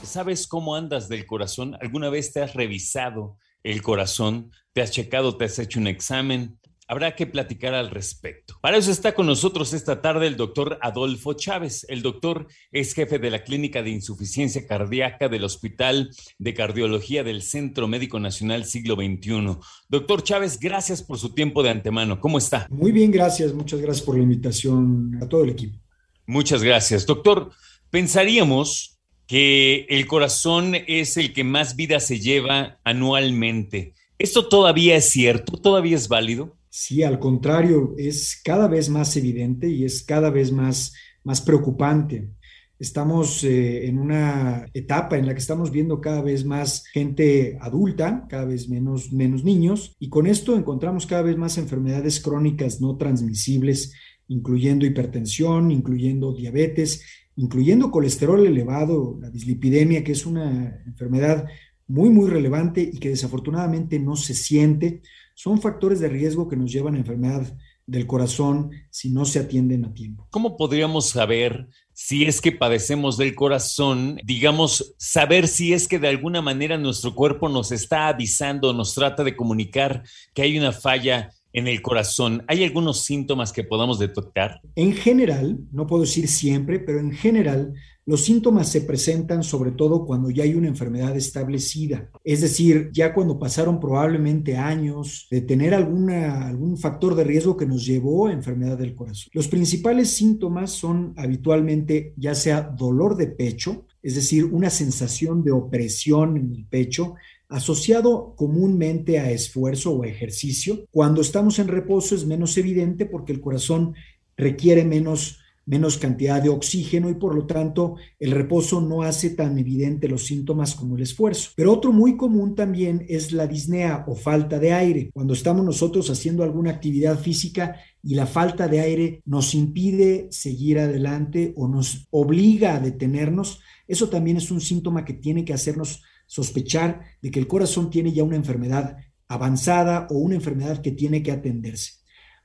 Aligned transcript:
¿Sabes 0.01 0.47
cómo 0.47 0.75
andas 0.75 1.07
del 1.07 1.27
corazón? 1.27 1.77
¿Alguna 1.79 2.09
vez 2.09 2.33
te 2.33 2.41
has 2.41 2.55
revisado 2.55 3.37
el 3.61 3.83
corazón? 3.83 4.51
¿Te 4.73 4.81
has 4.81 4.89
checado? 4.89 5.37
¿Te 5.37 5.45
has 5.45 5.59
hecho 5.59 5.79
un 5.79 5.85
examen? 5.85 6.57
Habrá 6.93 7.15
que 7.15 7.25
platicar 7.25 7.73
al 7.73 7.89
respecto. 7.89 8.53
Para 8.61 8.77
eso 8.77 8.91
está 8.91 9.15
con 9.15 9.25
nosotros 9.25 9.73
esta 9.73 9.99
tarde 9.99 10.27
el 10.27 10.37
doctor 10.37 10.77
Adolfo 10.79 11.33
Chávez. 11.33 11.87
El 11.89 12.03
doctor 12.03 12.45
es 12.71 12.93
jefe 12.93 13.17
de 13.17 13.31
la 13.31 13.43
Clínica 13.43 13.81
de 13.81 13.89
Insuficiencia 13.89 14.67
Cardíaca 14.67 15.27
del 15.27 15.43
Hospital 15.43 16.11
de 16.37 16.53
Cardiología 16.53 17.23
del 17.23 17.41
Centro 17.41 17.87
Médico 17.87 18.19
Nacional 18.19 18.65
Siglo 18.65 18.93
XXI. 18.93 19.57
Doctor 19.89 20.21
Chávez, 20.21 20.59
gracias 20.59 21.01
por 21.01 21.17
su 21.17 21.33
tiempo 21.33 21.63
de 21.63 21.71
antemano. 21.71 22.19
¿Cómo 22.19 22.37
está? 22.37 22.67
Muy 22.69 22.91
bien, 22.91 23.09
gracias. 23.09 23.53
Muchas 23.53 23.81
gracias 23.81 24.05
por 24.05 24.15
la 24.15 24.21
invitación 24.21 25.17
a 25.19 25.27
todo 25.27 25.45
el 25.45 25.49
equipo. 25.49 25.79
Muchas 26.27 26.61
gracias. 26.61 27.07
Doctor, 27.07 27.49
pensaríamos 27.89 28.99
que 29.25 29.87
el 29.89 30.05
corazón 30.05 30.75
es 30.85 31.17
el 31.17 31.33
que 31.33 31.43
más 31.43 31.75
vida 31.75 31.99
se 31.99 32.19
lleva 32.19 32.79
anualmente. 32.83 33.95
¿Esto 34.19 34.47
todavía 34.47 34.95
es 34.95 35.09
cierto? 35.09 35.57
¿Todavía 35.57 35.95
es 35.95 36.07
válido? 36.07 36.55
Sí, 36.75 37.03
al 37.03 37.19
contrario, 37.19 37.93
es 37.99 38.41
cada 38.43 38.67
vez 38.67 38.89
más 38.89 39.15
evidente 39.15 39.69
y 39.69 39.85
es 39.85 40.01
cada 40.01 40.31
vez 40.31 40.51
más, 40.51 40.95
más 41.23 41.39
preocupante. 41.39 42.31
Estamos 42.79 43.43
eh, 43.43 43.85
en 43.85 43.99
una 43.99 44.65
etapa 44.73 45.19
en 45.19 45.27
la 45.27 45.35
que 45.35 45.39
estamos 45.39 45.69
viendo 45.69 46.01
cada 46.01 46.23
vez 46.23 46.43
más 46.45 46.83
gente 46.87 47.59
adulta, 47.61 48.25
cada 48.27 48.45
vez 48.45 48.69
menos, 48.69 49.13
menos 49.13 49.43
niños, 49.43 49.95
y 49.99 50.09
con 50.09 50.25
esto 50.25 50.57
encontramos 50.57 51.05
cada 51.05 51.21
vez 51.21 51.37
más 51.37 51.59
enfermedades 51.59 52.19
crónicas 52.19 52.81
no 52.81 52.97
transmisibles, 52.97 53.93
incluyendo 54.27 54.87
hipertensión, 54.87 55.69
incluyendo 55.69 56.33
diabetes, 56.33 57.05
incluyendo 57.35 57.91
colesterol 57.91 58.47
elevado, 58.47 59.19
la 59.21 59.29
dislipidemia, 59.29 60.03
que 60.03 60.13
es 60.13 60.25
una 60.25 60.81
enfermedad 60.87 61.45
muy, 61.85 62.09
muy 62.09 62.31
relevante 62.31 62.81
y 62.81 62.97
que 62.97 63.09
desafortunadamente 63.09 63.99
no 63.99 64.15
se 64.15 64.33
siente 64.33 65.03
son 65.33 65.61
factores 65.61 65.99
de 65.99 66.09
riesgo 66.09 66.47
que 66.47 66.55
nos 66.55 66.71
llevan 66.71 66.95
a 66.95 66.99
enfermedad 66.99 67.57
del 67.85 68.07
corazón 68.07 68.71
si 68.89 69.09
no 69.09 69.25
se 69.25 69.39
atienden 69.39 69.85
a 69.85 69.93
tiempo. 69.93 70.27
¿Cómo 70.29 70.55
podríamos 70.55 71.09
saber 71.09 71.67
si 71.91 72.25
es 72.25 72.39
que 72.39 72.51
padecemos 72.51 73.17
del 73.17 73.35
corazón? 73.35 74.19
Digamos, 74.23 74.95
saber 74.97 75.47
si 75.47 75.73
es 75.73 75.87
que 75.87 75.99
de 75.99 76.07
alguna 76.07 76.41
manera 76.41 76.77
nuestro 76.77 77.13
cuerpo 77.13 77.49
nos 77.49 77.71
está 77.71 78.07
avisando, 78.07 78.73
nos 78.73 78.93
trata 78.93 79.23
de 79.23 79.35
comunicar 79.35 80.03
que 80.33 80.43
hay 80.43 80.57
una 80.57 80.71
falla 80.71 81.31
en 81.51 81.67
el 81.67 81.81
corazón. 81.81 82.43
¿Hay 82.47 82.63
algunos 82.63 83.03
síntomas 83.03 83.53
que 83.53 83.63
podamos 83.63 83.99
detectar? 83.99 84.61
En 84.75 84.93
general, 84.93 85.59
no 85.71 85.85
puedo 85.85 86.01
decir 86.01 86.27
siempre, 86.27 86.79
pero 86.79 86.99
en 86.99 87.11
general 87.11 87.73
los 88.05 88.23
síntomas 88.25 88.69
se 88.69 88.81
presentan 88.81 89.43
sobre 89.43 89.71
todo 89.71 90.05
cuando 90.05 90.29
ya 90.29 90.43
hay 90.43 90.55
una 90.55 90.67
enfermedad 90.67 91.15
establecida, 91.15 92.09
es 92.23 92.41
decir, 92.41 92.89
ya 92.93 93.13
cuando 93.13 93.39
pasaron 93.39 93.79
probablemente 93.79 94.57
años 94.57 95.27
de 95.31 95.41
tener 95.41 95.73
alguna, 95.73 96.47
algún 96.47 96.77
factor 96.77 97.15
de 97.15 97.23
riesgo 97.23 97.55
que 97.55 97.65
nos 97.65 97.85
llevó 97.85 98.27
a 98.27 98.33
enfermedad 98.33 98.77
del 98.77 98.95
corazón. 98.95 99.29
Los 99.33 99.47
principales 99.47 100.09
síntomas 100.09 100.71
son 100.71 101.13
habitualmente 101.17 102.13
ya 102.17 102.35
sea 102.35 102.61
dolor 102.61 103.15
de 103.15 103.27
pecho, 103.27 103.85
es 104.01 104.15
decir, 104.15 104.45
una 104.45 104.69
sensación 104.69 105.43
de 105.43 105.51
opresión 105.51 106.35
en 106.35 106.51
el 106.53 106.65
pecho, 106.65 107.15
asociado 107.47 108.33
comúnmente 108.35 109.19
a 109.19 109.31
esfuerzo 109.31 109.93
o 109.93 110.03
ejercicio. 110.03 110.85
Cuando 110.91 111.21
estamos 111.21 111.59
en 111.59 111.67
reposo 111.67 112.15
es 112.15 112.25
menos 112.25 112.57
evidente 112.57 113.05
porque 113.05 113.31
el 113.31 113.39
corazón 113.39 113.93
requiere 114.35 114.83
menos 114.83 115.39
menos 115.65 115.97
cantidad 115.97 116.41
de 116.41 116.49
oxígeno 116.49 117.09
y 117.09 117.13
por 117.13 117.35
lo 117.35 117.45
tanto 117.45 117.95
el 118.19 118.31
reposo 118.31 118.81
no 118.81 119.03
hace 119.03 119.29
tan 119.29 119.57
evidente 119.57 120.09
los 120.09 120.25
síntomas 120.25 120.75
como 120.75 120.95
el 120.95 121.03
esfuerzo. 121.03 121.51
Pero 121.55 121.71
otro 121.71 121.91
muy 121.91 122.17
común 122.17 122.55
también 122.55 123.05
es 123.07 123.31
la 123.31 123.47
disnea 123.47 124.03
o 124.07 124.15
falta 124.15 124.59
de 124.59 124.73
aire. 124.73 125.09
Cuando 125.13 125.33
estamos 125.33 125.65
nosotros 125.65 126.09
haciendo 126.09 126.43
alguna 126.43 126.71
actividad 126.71 127.19
física 127.19 127.77
y 128.03 128.15
la 128.15 128.25
falta 128.25 128.67
de 128.67 128.81
aire 128.81 129.21
nos 129.25 129.55
impide 129.55 130.27
seguir 130.31 130.79
adelante 130.79 131.53
o 131.55 131.67
nos 131.67 132.07
obliga 132.11 132.75
a 132.75 132.79
detenernos, 132.79 133.61
eso 133.87 134.09
también 134.09 134.37
es 134.37 134.51
un 134.51 134.61
síntoma 134.61 135.05
que 135.05 135.13
tiene 135.13 135.45
que 135.45 135.53
hacernos 135.53 136.03
sospechar 136.25 137.01
de 137.21 137.31
que 137.31 137.39
el 137.39 137.47
corazón 137.47 137.89
tiene 137.89 138.11
ya 138.11 138.23
una 138.23 138.35
enfermedad 138.35 138.97
avanzada 139.27 140.07
o 140.09 140.17
una 140.17 140.35
enfermedad 140.35 140.81
que 140.81 140.91
tiene 140.91 141.23
que 141.23 141.31
atenderse. 141.31 142.03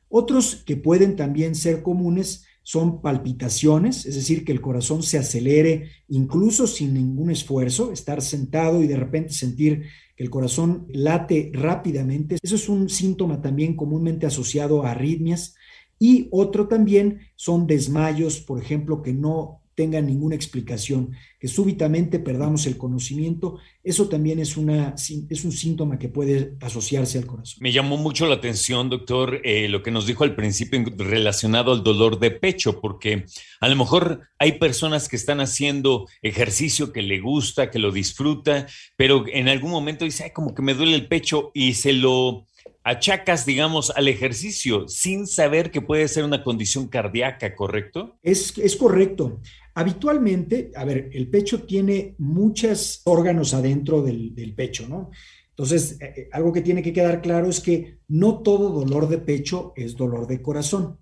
Otros 0.09 0.63
que 0.65 0.77
pueden 0.77 1.17
también 1.17 1.55
ser 1.55 1.83
comunes 1.83 2.45
son 2.69 3.01
palpitaciones, 3.01 4.05
es 4.05 4.15
decir, 4.15 4.45
que 4.45 4.53
el 4.53 4.61
corazón 4.61 5.03
se 5.03 5.17
acelere 5.17 5.89
incluso 6.09 6.67
sin 6.67 6.93
ningún 6.93 7.31
esfuerzo, 7.31 7.93
estar 7.93 8.21
sentado 8.21 8.83
y 8.83 8.87
de 8.87 8.97
repente 8.97 9.33
sentir 9.33 9.85
que 10.15 10.23
el 10.23 10.29
corazón 10.29 10.87
late 10.91 11.51
rápidamente. 11.55 12.37
Eso 12.43 12.57
es 12.57 12.69
un 12.69 12.91
síntoma 12.91 13.41
también 13.41 13.75
comúnmente 13.75 14.27
asociado 14.27 14.85
a 14.85 14.91
arritmias. 14.91 15.55
Y 15.99 16.29
otro 16.31 16.69
también 16.69 17.21
son 17.37 17.67
desmayos, 17.67 18.39
por 18.39 18.61
ejemplo, 18.61 19.01
que 19.01 19.15
no 19.15 19.63
tenga 19.79 20.01
ninguna 20.01 20.35
explicación, 20.35 21.13
que 21.39 21.47
súbitamente 21.47 22.19
perdamos 22.19 22.67
el 22.67 22.77
conocimiento, 22.77 23.61
eso 23.85 24.09
también 24.09 24.41
es, 24.41 24.57
una, 24.57 24.97
es 24.97 25.45
un 25.45 25.53
síntoma 25.53 26.01
que 26.01 26.09
puede 26.09 26.57
asociarse 26.61 27.17
al 27.17 27.27
corazón. 27.27 27.59
Me 27.61 27.71
llamó 27.71 27.97
mucho 27.97 28.27
la 28.27 28.35
atención, 28.35 28.91
doctor, 28.91 29.41
eh, 29.45 29.69
lo 29.69 29.85
que 29.85 29.93
nos 29.93 30.05
dijo 30.05 30.25
al 30.25 30.35
principio 30.35 30.85
relacionado 30.97 31.71
al 31.71 31.85
dolor 31.85 32.19
de 32.19 32.33
pecho, 32.33 32.81
porque 32.81 33.27
a 33.61 33.69
lo 33.69 33.77
mejor 33.77 34.23
hay 34.41 34.59
personas 34.59 35.09
que 35.09 35.15
están 35.15 35.39
haciendo 35.39 36.09
ejercicio 36.23 36.93
que 36.93 37.03
le 37.03 37.21
gusta, 37.21 37.71
que 37.71 37.79
lo 37.79 37.93
disfruta, 37.93 38.67
pero 38.97 39.27
en 39.29 39.47
algún 39.47 39.71
momento 39.71 40.05
dice, 40.05 40.25
Ay, 40.25 40.31
como 40.33 40.57
que 40.57 40.63
me 40.63 40.75
duele 40.75 40.97
el 40.97 41.07
pecho 41.07 41.53
y 41.55 41.75
se 41.75 41.93
lo 41.93 42.49
achacas, 42.85 43.47
digamos, 43.47 43.91
al 43.91 44.09
ejercicio 44.09 44.89
sin 44.89 45.27
saber 45.27 45.71
que 45.71 45.81
puede 45.81 46.09
ser 46.09 46.25
una 46.25 46.43
condición 46.43 46.89
cardíaca, 46.89 47.55
¿correcto? 47.55 48.19
Es, 48.23 48.57
es 48.59 48.77
correcto. 48.77 49.41
Habitualmente, 49.75 50.73
a 50.75 50.85
ver, 50.85 51.11
el 51.13 51.29
pecho 51.29 51.63
tiene 51.63 52.17
muchos 52.19 53.01
órganos 53.05 53.55
adentro 53.55 54.03
del, 54.03 54.55
pecho, 54.57 54.89
¿no? 54.89 55.11
Entonces, 55.51 56.01
eh, 56.01 56.13
eh, 56.17 56.29
algo 56.33 56.53
que 56.53 56.63
tiene 56.63 56.83
que 56.83 56.93
quedar 56.93 57.23
claro 57.23 57.49
es 57.49 57.61
que 57.61 57.99
no 58.09 58.41
todo 58.43 58.71
dolor 58.71 59.09
de 59.09 59.19
pecho 59.19 59.73
es 59.77 59.97
dolor 59.97 60.27
de 60.27 60.43
corazón, 60.43 60.99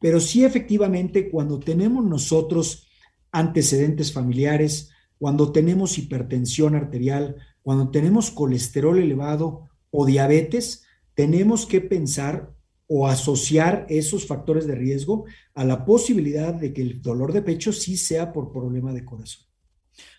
pero 0.00 0.18
sí 0.18 0.44
efectivamente 0.44 1.30
cuando 1.30 1.60
tenemos 1.60 2.04
nosotros 2.04 2.88
antecedentes 3.30 4.12
familiares, 4.12 4.90
cuando 5.18 5.52
tenemos 5.52 5.98
hipertensión 5.98 6.74
arterial, 6.74 7.36
cuando 7.62 7.90
tenemos 7.90 8.30
colesterol 8.30 8.98
elevado 8.98 9.68
o 9.90 10.06
diabetes, 10.06 10.87
tenemos 11.18 11.66
que 11.66 11.80
pensar 11.80 12.54
o 12.86 13.08
asociar 13.08 13.86
esos 13.88 14.24
factores 14.24 14.68
de 14.68 14.76
riesgo 14.76 15.24
a 15.52 15.64
la 15.64 15.84
posibilidad 15.84 16.54
de 16.54 16.72
que 16.72 16.80
el 16.80 17.02
dolor 17.02 17.32
de 17.32 17.42
pecho 17.42 17.72
sí 17.72 17.96
sea 17.96 18.32
por 18.32 18.52
problema 18.52 18.92
de 18.92 19.04
corazón. 19.04 19.44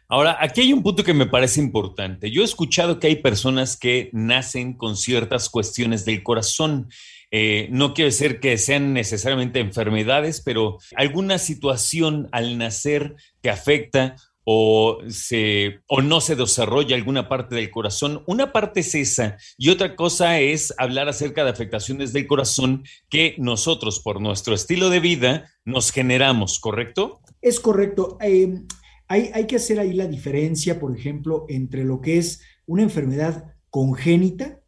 Ahora, 0.09 0.35
aquí 0.41 0.59
hay 0.59 0.73
un 0.73 0.83
punto 0.83 1.05
que 1.05 1.13
me 1.13 1.25
parece 1.25 1.61
importante. 1.61 2.31
Yo 2.31 2.41
he 2.41 2.45
escuchado 2.45 2.99
que 2.99 3.07
hay 3.07 3.15
personas 3.15 3.77
que 3.77 4.09
nacen 4.11 4.73
con 4.73 4.97
ciertas 4.97 5.47
cuestiones 5.47 6.03
del 6.03 6.21
corazón. 6.21 6.89
Eh, 7.31 7.69
no 7.71 7.93
quiere 7.93 8.11
decir 8.11 8.41
que 8.41 8.57
sean 8.57 8.91
necesariamente 8.91 9.61
enfermedades, 9.61 10.41
pero 10.41 10.79
alguna 10.97 11.37
situación 11.37 12.27
al 12.33 12.57
nacer 12.57 13.15
que 13.41 13.51
afecta 13.51 14.17
o, 14.51 14.97
se, 15.09 15.81
o 15.85 16.01
no 16.01 16.21
se 16.21 16.35
desarrolla 16.35 16.95
alguna 16.95 17.29
parte 17.29 17.53
del 17.53 17.69
corazón. 17.69 18.23
Una 18.25 18.51
parte 18.51 18.79
es 18.79 18.95
esa 18.95 19.37
y 19.59 19.69
otra 19.69 19.95
cosa 19.95 20.39
es 20.39 20.73
hablar 20.79 21.07
acerca 21.07 21.43
de 21.43 21.51
afectaciones 21.51 22.13
del 22.13 22.25
corazón 22.25 22.83
que 23.11 23.35
nosotros, 23.37 23.99
por 23.99 24.19
nuestro 24.19 24.55
estilo 24.55 24.89
de 24.89 25.01
vida, 25.01 25.51
nos 25.65 25.91
generamos, 25.91 26.59
¿correcto? 26.59 27.21
Es 27.43 27.59
correcto. 27.59 28.17
Eh, 28.21 28.63
hay, 29.07 29.29
hay 29.35 29.45
que 29.45 29.57
hacer 29.57 29.79
ahí 29.79 29.93
la 29.93 30.07
diferencia, 30.07 30.79
por 30.79 30.97
ejemplo, 30.97 31.45
entre 31.47 31.83
lo 31.83 32.01
que 32.01 32.17
es 32.17 32.41
una 32.65 32.81
enfermedad 32.81 33.53
congénita 33.69 34.61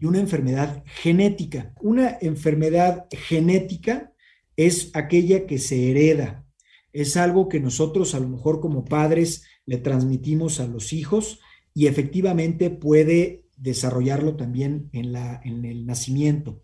y 0.00 0.06
una 0.06 0.18
enfermedad 0.18 0.82
genética. 0.84 1.72
Una 1.80 2.18
enfermedad 2.20 3.06
genética 3.12 4.12
es 4.56 4.90
aquella 4.94 5.46
que 5.46 5.58
se 5.58 5.92
hereda, 5.92 6.44
es 6.92 7.16
algo 7.16 7.48
que 7.48 7.60
nosotros 7.60 8.14
a 8.14 8.20
lo 8.20 8.28
mejor 8.28 8.60
como 8.60 8.84
padres 8.84 9.44
le 9.66 9.78
transmitimos 9.78 10.60
a 10.60 10.66
los 10.66 10.92
hijos 10.92 11.40
y 11.74 11.86
efectivamente 11.86 12.70
puede 12.70 13.44
desarrollarlo 13.56 14.36
también 14.36 14.88
en, 14.92 15.12
la, 15.12 15.40
en 15.44 15.64
el 15.64 15.86
nacimiento. 15.86 16.62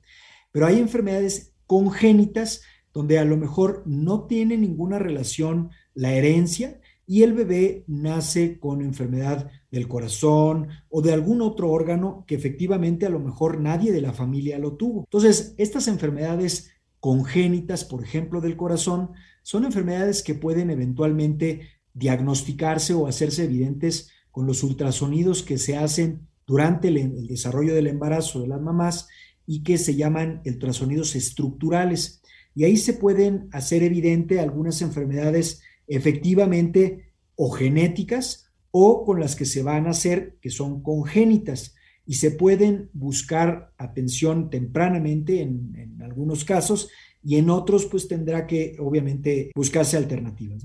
Pero 0.53 0.67
hay 0.67 0.79
enfermedades 0.79 1.55
congénitas 1.67 2.63
donde 2.93 3.19
a 3.19 3.25
lo 3.25 3.37
mejor 3.37 3.83
no 3.87 4.27
tiene 4.27 4.57
ninguna 4.57 4.99
relación 4.99 5.71
la 5.95 6.13
herencia 6.13 6.81
y 7.07 7.23
el 7.23 7.35
bebé 7.35 7.85
nace 7.87 8.59
con 8.59 8.81
enfermedad 8.81 9.51
del 9.71 9.89
corazón 9.89 10.69
o 10.89 11.03
de 11.03 11.13
algún 11.13 11.43
otro 11.43 11.71
órgano 11.71 12.25
que 12.27 12.35
efectivamente 12.35 13.05
a 13.05 13.11
lo 13.11 13.19
mejor 13.21 13.61
nadie 13.61 13.93
de 13.93 14.01
la 14.01 14.13
familia 14.13 14.59
lo 14.59 14.77
tuvo. 14.77 15.01
Entonces, 15.01 15.55
estas 15.59 15.89
enfermedades 15.89 16.71
congénitas, 17.01 17.85
por 17.85 18.03
ejemplo, 18.03 18.41
del 18.41 18.57
corazón, 18.57 19.11
son 19.45 19.67
enfermedades 19.67 20.23
que 20.23 20.35
pueden 20.35 20.71
eventualmente 20.71 21.69
diagnosticarse 21.93 22.95
o 22.95 23.07
hacerse 23.07 23.45
evidentes 23.45 24.11
con 24.31 24.47
los 24.47 24.63
ultrasonidos 24.63 25.43
que 25.43 25.59
se 25.59 25.77
hacen 25.77 26.27
durante 26.47 26.89
el, 26.89 27.27
desarrollo 27.29 27.75
del 27.75 27.87
embarazo 27.87 28.41
de 28.41 28.49
las 28.49 28.61
mamás 28.61 29.07
y 29.47 29.63
que 29.63 29.77
se 29.77 29.95
llaman 29.95 30.41
ultrasonidos 30.47 31.15
estructurales. 31.15 32.23
Y 32.55 32.65
ahí 32.65 32.79
se 32.79 32.95
pueden 32.95 33.49
hacer 33.53 33.83
evidente 33.83 34.41
algunas 34.41 34.81
enfermedades 34.81 35.61
efectivamente 35.87 37.13
o 37.37 37.51
genéticas 37.51 38.51
o 38.71 39.05
con 39.05 39.21
las 39.21 39.37
que 39.37 39.45
se 39.45 39.63
van 39.63 39.87
a 39.87 39.91
hacer 39.91 40.39
que 40.41 40.51
son 40.51 40.83
congénitas 40.83 41.75
y 42.07 42.15
se 42.15 42.31
pueden 42.31 42.89
buscar 42.95 43.73
atención 43.77 44.49
tempranamente 44.49 45.43
en, 45.43 46.01
algunos 46.03 46.45
casos 46.45 46.91
y 47.25 47.37
en 47.37 47.51
otros 47.51 47.87
pues 47.87 48.07
tendrá 48.07 48.47
que 48.47 48.77
obviamente 48.79 49.51
buscarse 49.55 49.97
alternativas. 49.97 50.65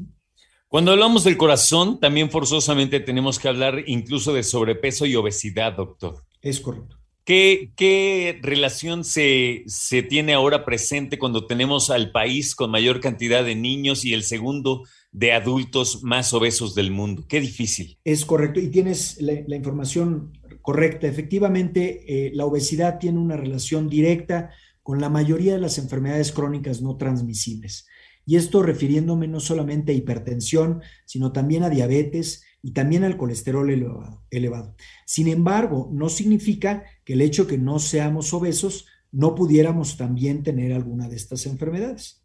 Cuando 0.67 0.91
hablamos 0.91 1.23
del 1.23 1.38
corazón, 1.38 2.00
también 2.00 2.29
forzosamente 2.29 3.00
tenemos 3.00 3.39
que 3.39 3.47
hablar 3.47 3.83
incluso 3.88 4.33
de 4.33 4.44
sobrepeso 4.44 5.07
y 5.07 5.15
obesidad, 5.15 5.73
doctor. 5.73 6.23
Es 6.41 6.59
correcto. 6.59 6.97
¿Qué, 7.23 7.71
qué 7.75 8.39
relación 8.41 9.03
se, 9.03 9.63
se, 9.67 10.03
tiene 10.03 10.33
ahora 10.33 10.65
presente 10.65 11.19
cuando 11.19 11.45
tenemos 11.45 11.89
al 11.89 12.11
país 12.11 12.56
con 12.56 12.71
mayor 12.71 13.01
cantidad 13.01 13.44
de 13.44 13.56
niños 13.56 14.03
y 14.03 14.13
el 14.13 14.23
segundo 14.23 14.83
de 15.11 15.33
adultos 15.33 16.03
más 16.03 16.33
obesos 16.33 16.75
del 16.75 16.91
mundo? 16.91 17.23
Qué 17.27 17.39
difícil. 17.39 17.97
Es 18.03 18.25
correcto 18.25 18.59
y 18.59 18.69
tienes 18.69 19.21
la, 19.21 19.33
la 19.45 19.56
información 19.56 20.39
correcta. 20.61 21.07
Efectivamente, 21.07 22.03
eh, 22.07 22.31
la 22.33 22.45
obesidad 22.45 23.00
tiene 23.00 23.19
una 23.19 23.38
relación 23.38 23.89
directa 23.89 24.51
con 24.89 25.00
la 25.00 25.09
mayoría 25.09 25.53
de 25.53 25.62
las 25.62 25.77
enfermedades 25.77 26.31
crónicas 26.31 26.81
no 26.81 26.97
transmisibles. 26.97 27.86
Y 28.25 28.38
esto 28.38 28.63
refiriéndome 28.63 29.27
no 29.27 29.39
solamente 29.39 29.91
a 29.91 29.95
hipertensión, 29.95 30.81
sino 31.06 31.31
también 31.31 31.62
a 31.62 31.69
diabetes 31.69 32.41
y 32.63 32.71
también 32.71 33.03
al 33.03 33.15
colesterol 33.15 33.69
elevado. 34.31 34.75
Sin 35.06 35.27
embargo, 35.27 35.91
no 35.94 36.09
significa 36.09 36.86
que 37.06 37.13
el 37.13 37.21
hecho 37.21 37.45
que 37.45 37.59
no 37.59 37.77
seamos 37.77 38.33
obesos 38.33 38.88
no 39.12 39.36
pudiéramos 39.36 39.95
también 39.95 40.41
tener 40.41 40.74
alguna 40.74 41.07
de 41.07 41.18
estas 41.18 41.45
enfermedades. 41.45 42.24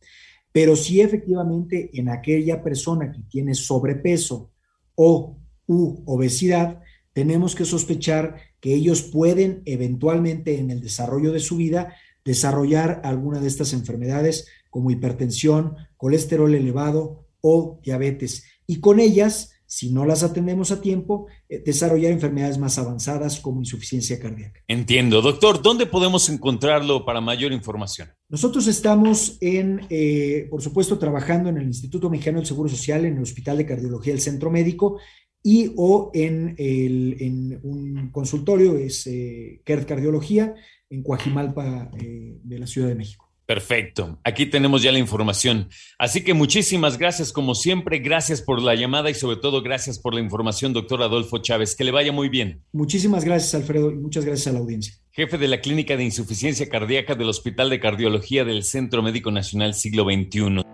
Pero 0.50 0.74
sí 0.74 1.02
efectivamente 1.02 1.90
en 1.92 2.08
aquella 2.08 2.62
persona 2.62 3.12
que 3.12 3.20
tiene 3.28 3.54
sobrepeso 3.54 4.52
o 4.94 5.36
u 5.66 6.02
obesidad, 6.06 6.80
tenemos 7.12 7.54
que 7.54 7.66
sospechar 7.66 8.36
que 8.58 8.72
ellos 8.72 9.02
pueden 9.02 9.60
eventualmente 9.66 10.58
en 10.58 10.70
el 10.70 10.80
desarrollo 10.80 11.30
de 11.30 11.40
su 11.40 11.58
vida 11.58 11.94
desarrollar 12.24 13.00
alguna 13.04 13.40
de 13.40 13.48
estas 13.48 13.72
enfermedades 13.72 14.48
como 14.70 14.90
hipertensión, 14.90 15.76
colesterol 15.96 16.54
elevado 16.54 17.26
o 17.40 17.80
diabetes. 17.82 18.44
Y 18.66 18.80
con 18.80 18.98
ellas, 18.98 19.52
si 19.66 19.92
no 19.92 20.04
las 20.04 20.22
atendemos 20.22 20.70
a 20.70 20.80
tiempo, 20.80 21.26
eh, 21.48 21.62
desarrollar 21.64 22.12
enfermedades 22.12 22.58
más 22.58 22.78
avanzadas 22.78 23.40
como 23.40 23.60
insuficiencia 23.60 24.18
cardíaca. 24.18 24.60
Entiendo. 24.66 25.20
Doctor, 25.20 25.62
¿dónde 25.62 25.86
podemos 25.86 26.28
encontrarlo 26.28 27.04
para 27.04 27.20
mayor 27.20 27.52
información? 27.52 28.08
Nosotros 28.28 28.66
estamos 28.66 29.36
en, 29.40 29.82
eh, 29.90 30.46
por 30.50 30.62
supuesto, 30.62 30.98
trabajando 30.98 31.50
en 31.50 31.58
el 31.58 31.66
Instituto 31.66 32.08
Mexicano 32.08 32.38
del 32.38 32.46
Seguro 32.46 32.68
Social, 32.68 33.04
en 33.04 33.16
el 33.16 33.22
Hospital 33.22 33.58
de 33.58 33.66
Cardiología 33.66 34.12
del 34.12 34.22
Centro 34.22 34.50
Médico 34.50 34.98
y 35.46 35.72
o 35.76 36.10
en, 36.14 36.54
el, 36.56 37.16
en 37.20 37.60
un 37.62 38.10
consultorio, 38.10 38.78
es 38.78 39.06
eh, 39.06 39.60
Cardiología, 39.64 40.54
en 40.94 41.02
Coajimalpa 41.02 41.90
eh, 42.00 42.38
de 42.42 42.58
la 42.58 42.66
Ciudad 42.66 42.88
de 42.88 42.94
México. 42.94 43.24
Perfecto, 43.46 44.18
aquí 44.24 44.46
tenemos 44.46 44.82
ya 44.82 44.90
la 44.90 44.98
información. 44.98 45.68
Así 45.98 46.24
que 46.24 46.32
muchísimas 46.32 46.96
gracias 46.96 47.30
como 47.30 47.54
siempre, 47.54 47.98
gracias 47.98 48.40
por 48.40 48.62
la 48.62 48.74
llamada 48.74 49.10
y 49.10 49.14
sobre 49.14 49.36
todo 49.36 49.62
gracias 49.62 49.98
por 49.98 50.14
la 50.14 50.20
información, 50.20 50.72
doctor 50.72 51.02
Adolfo 51.02 51.38
Chávez. 51.38 51.76
Que 51.76 51.84
le 51.84 51.90
vaya 51.90 52.10
muy 52.10 52.30
bien. 52.30 52.62
Muchísimas 52.72 53.22
gracias, 53.24 53.54
Alfredo, 53.54 53.90
y 53.90 53.96
muchas 53.96 54.24
gracias 54.24 54.46
a 54.46 54.52
la 54.52 54.60
audiencia. 54.60 54.94
Jefe 55.12 55.36
de 55.36 55.48
la 55.48 55.60
Clínica 55.60 55.96
de 55.96 56.04
Insuficiencia 56.04 56.68
Cardíaca 56.70 57.14
del 57.14 57.28
Hospital 57.28 57.68
de 57.68 57.80
Cardiología 57.80 58.46
del 58.46 58.64
Centro 58.64 59.02
Médico 59.02 59.30
Nacional 59.30 59.74
Siglo 59.74 60.04
XXI. 60.04 60.73